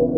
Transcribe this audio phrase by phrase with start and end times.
[0.00, 0.08] Hallo,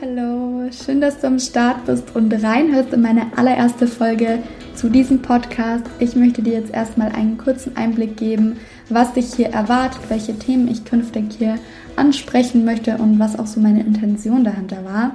[0.00, 0.68] hallo.
[0.72, 4.40] Schön, dass du am Start bist und reinhörst in meine allererste Folge
[4.74, 5.84] zu diesem Podcast.
[6.00, 8.56] Ich möchte dir jetzt erstmal einen kurzen Einblick geben,
[8.88, 11.54] was dich hier erwartet, welche Themen ich künftig hier
[11.94, 15.14] ansprechen möchte und was auch so meine Intention dahinter war.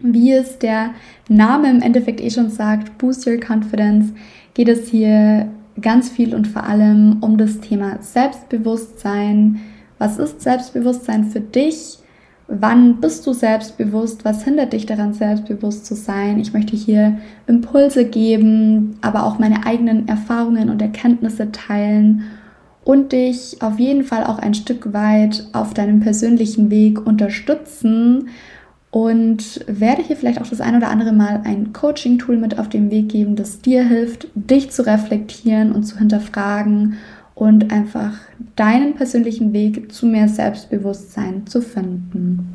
[0.00, 0.90] Wie es der
[1.28, 4.12] Name im Endeffekt eh schon sagt, Boost Your Confidence,
[4.54, 9.60] geht es hier ganz viel und vor allem um das Thema Selbstbewusstsein.
[9.98, 11.98] Was ist Selbstbewusstsein für dich?
[12.48, 14.24] Wann bist du selbstbewusst?
[14.24, 16.38] Was hindert dich daran, selbstbewusst zu sein?
[16.38, 22.22] Ich möchte hier Impulse geben, aber auch meine eigenen Erfahrungen und Erkenntnisse teilen
[22.84, 28.28] und dich auf jeden Fall auch ein Stück weit auf deinem persönlichen Weg unterstützen
[28.96, 32.90] und werde hier vielleicht auch das ein oder andere Mal ein Coaching-Tool mit auf den
[32.90, 36.96] Weg geben, das dir hilft, dich zu reflektieren und zu hinterfragen
[37.34, 38.14] und einfach
[38.56, 42.54] deinen persönlichen Weg zu mehr Selbstbewusstsein zu finden.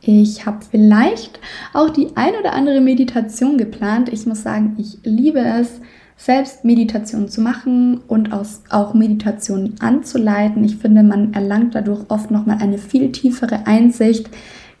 [0.00, 1.38] Ich habe vielleicht
[1.72, 4.08] auch die ein oder andere Meditation geplant.
[4.12, 5.80] Ich muss sagen, ich liebe es,
[6.16, 10.64] selbst Meditation zu machen und auch Meditation anzuleiten.
[10.64, 14.30] Ich finde, man erlangt dadurch oft nochmal eine viel tiefere Einsicht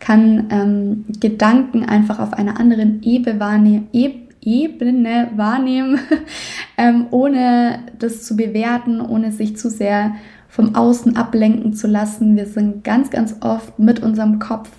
[0.00, 3.88] kann ähm, Gedanken einfach auf einer anderen Ebene wahrnehmen,
[4.42, 6.00] Ebene wahrnehmen
[6.78, 10.14] ähm, ohne das zu bewerten, ohne sich zu sehr
[10.48, 12.36] vom Außen ablenken zu lassen.
[12.36, 14.70] Wir sind ganz, ganz oft mit unserem Kopf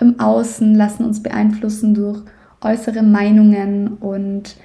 [0.00, 2.22] im Außen, lassen uns beeinflussen durch
[2.62, 4.56] äußere Meinungen und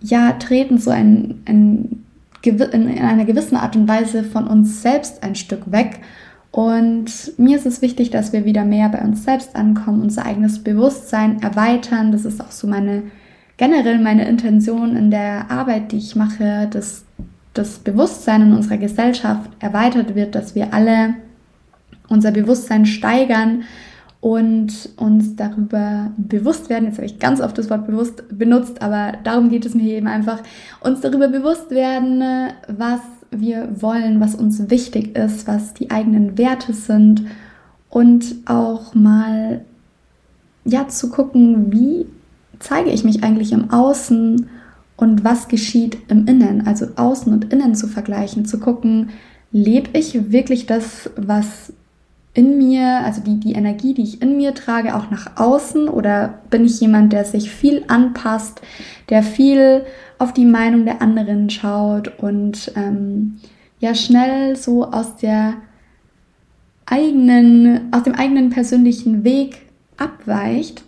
[0.00, 2.04] ja, treten so ein, ein,
[2.42, 6.00] in einer gewissen Art und Weise von uns selbst ein Stück weg
[6.56, 10.64] und mir ist es wichtig, dass wir wieder mehr bei uns selbst ankommen, unser eigenes
[10.64, 12.12] Bewusstsein erweitern.
[12.12, 13.02] Das ist auch so meine
[13.58, 17.04] generell meine Intention in der Arbeit, die ich mache, dass
[17.52, 21.16] das Bewusstsein in unserer Gesellschaft erweitert wird, dass wir alle
[22.08, 23.64] unser Bewusstsein steigern
[24.22, 26.86] und uns darüber bewusst werden.
[26.86, 30.06] Jetzt habe ich ganz oft das Wort bewusst benutzt, aber darum geht es mir eben
[30.06, 30.42] einfach,
[30.80, 32.24] uns darüber bewusst werden,
[32.66, 33.00] was
[33.30, 37.26] wir wollen, was uns wichtig ist, was die eigenen Werte sind
[37.90, 39.64] und auch mal
[40.64, 42.06] ja zu gucken, wie
[42.58, 44.48] zeige ich mich eigentlich im Außen
[44.96, 49.10] und was geschieht im Innen, also Außen und Innen zu vergleichen, zu gucken,
[49.52, 51.72] lebe ich wirklich das, was
[52.36, 56.34] in mir, also die, die Energie, die ich in mir trage, auch nach außen oder
[56.50, 58.60] bin ich jemand, der sich viel anpasst,
[59.08, 59.86] der viel
[60.18, 63.38] auf die Meinung der anderen schaut und ähm,
[63.78, 65.54] ja schnell so aus der
[66.84, 69.62] eigenen, aus dem eigenen persönlichen Weg
[69.96, 70.84] abweicht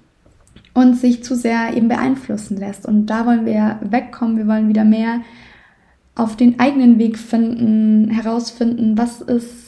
[0.74, 2.84] und sich zu sehr eben beeinflussen lässt.
[2.84, 5.22] Und da wollen wir wegkommen, wir wollen wieder mehr
[6.14, 9.67] auf den eigenen Weg finden, herausfinden, was ist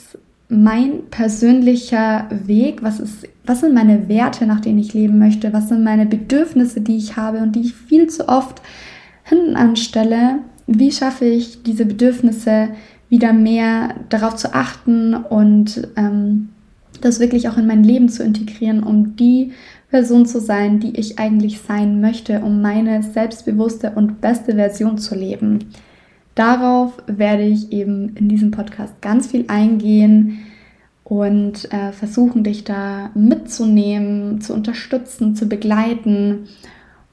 [0.51, 5.69] mein persönlicher Weg, was ist, was sind meine Werte, nach denen ich leben möchte, was
[5.69, 8.61] sind meine Bedürfnisse, die ich habe und die ich viel zu oft
[9.23, 12.69] hinten anstelle, wie schaffe ich diese Bedürfnisse
[13.07, 16.49] wieder mehr darauf zu achten und ähm,
[16.99, 19.53] das wirklich auch in mein Leben zu integrieren, um die
[19.89, 25.15] Person zu sein, die ich eigentlich sein möchte, um meine selbstbewusste und beste Version zu
[25.15, 25.59] leben.
[26.35, 30.39] Darauf werde ich eben in diesem Podcast ganz viel eingehen
[31.03, 36.47] und äh, versuchen, dich da mitzunehmen, zu unterstützen, zu begleiten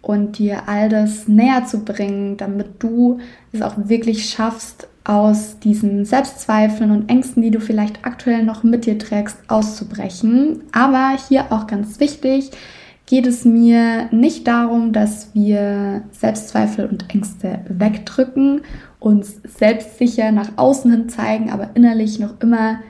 [0.02, 3.18] und dir all das näher zu bringen, damit du
[3.52, 8.84] es auch wirklich schaffst, aus diesen Selbstzweifeln und Ängsten, die du vielleicht aktuell noch mit
[8.84, 10.64] dir trägst, auszubrechen.
[10.70, 12.50] Aber hier auch ganz wichtig,
[13.06, 18.60] geht es mir nicht darum, dass wir Selbstzweifel und Ängste wegdrücken,
[19.00, 22.80] uns selbstsicher nach außen hin zeigen, aber innerlich noch immer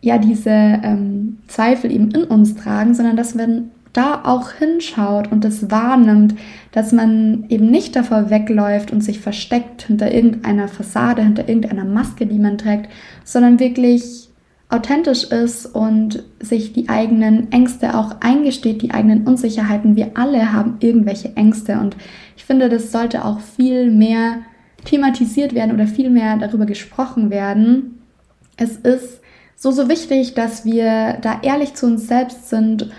[0.00, 5.44] ja diese ähm, Zweifel eben in uns tragen, sondern dass wir da auch hinschaut und
[5.44, 6.34] es wahrnimmt,
[6.72, 12.26] dass man eben nicht davor wegläuft und sich versteckt hinter irgendeiner Fassade, hinter irgendeiner Maske,
[12.26, 12.90] die man trägt,
[13.24, 14.28] sondern wirklich
[14.68, 19.94] authentisch ist und sich die eigenen Ängste auch eingesteht, die eigenen Unsicherheiten.
[19.94, 21.96] Wir alle haben irgendwelche Ängste und
[22.36, 24.38] ich finde, das sollte auch viel mehr
[24.84, 28.02] thematisiert werden oder viel mehr darüber gesprochen werden.
[28.56, 29.20] Es ist
[29.56, 32.90] so, so wichtig, dass wir da ehrlich zu uns selbst sind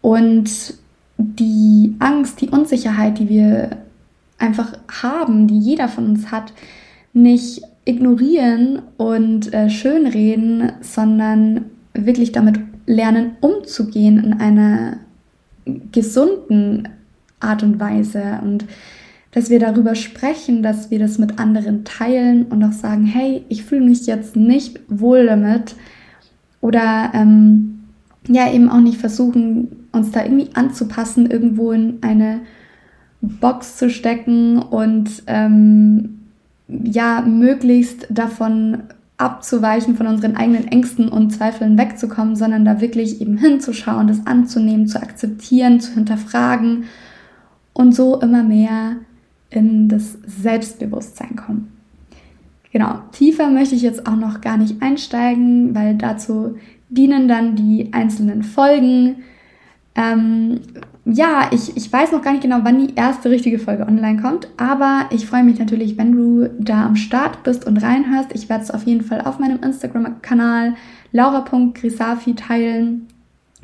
[0.00, 0.74] und
[1.16, 3.70] die Angst, die Unsicherheit, die wir
[4.38, 6.52] einfach haben, die jeder von uns hat,
[7.12, 14.98] nicht ignorieren und äh, schönreden, sondern wirklich damit lernen umzugehen in einer
[15.92, 16.88] gesunden
[17.40, 18.38] Art und Weise.
[18.42, 18.64] Und
[19.32, 23.64] dass wir darüber sprechen, dass wir das mit anderen teilen und auch sagen, hey, ich
[23.64, 25.74] fühle mich jetzt nicht wohl damit.
[26.60, 27.80] Oder ähm,
[28.26, 32.40] ja eben auch nicht versuchen, uns da irgendwie anzupassen, irgendwo in eine
[33.20, 36.20] Box zu stecken und ähm,
[36.68, 38.82] ja möglichst davon
[39.16, 44.86] abzuweichen, von unseren eigenen Ängsten und Zweifeln wegzukommen, sondern da wirklich eben hinzuschauen, das anzunehmen,
[44.86, 46.84] zu akzeptieren, zu hinterfragen
[47.72, 48.96] und so immer mehr
[49.50, 51.72] in das Selbstbewusstsein kommen.
[52.72, 56.56] Genau, tiefer möchte ich jetzt auch noch gar nicht einsteigen, weil dazu
[56.90, 59.16] dienen dann die einzelnen Folgen.
[59.94, 60.60] Ähm,
[61.04, 64.48] ja, ich, ich weiß noch gar nicht genau, wann die erste richtige Folge online kommt,
[64.58, 68.34] aber ich freue mich natürlich, wenn du da am Start bist und reinhörst.
[68.34, 70.74] Ich werde es auf jeden Fall auf meinem Instagram-Kanal
[71.12, 73.06] laura.grisafi teilen.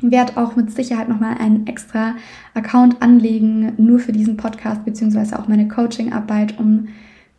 [0.01, 2.15] Werde auch mit Sicherheit nochmal einen extra
[2.53, 6.89] Account anlegen, nur für diesen Podcast, beziehungsweise auch meine Coaching-Arbeit, um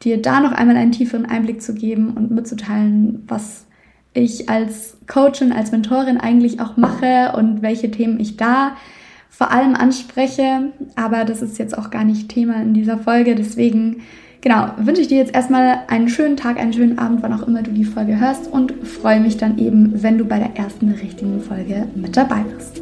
[0.02, 3.66] dir da noch einmal einen tieferen Einblick zu geben und mitzuteilen, was
[4.14, 8.76] ich als Coachin, als Mentorin eigentlich auch mache und welche Themen ich da
[9.28, 10.72] vor allem anspreche.
[10.96, 13.34] Aber das ist jetzt auch gar nicht Thema in dieser Folge.
[13.34, 14.02] Deswegen,
[14.46, 17.64] genau, wünsche ich dir jetzt erstmal einen schönen Tag, einen schönen Abend, wann auch immer
[17.64, 21.40] du die Folge hörst und freue mich dann eben, wenn du bei der ersten richtigen
[21.40, 22.80] Folge mit dabei bist.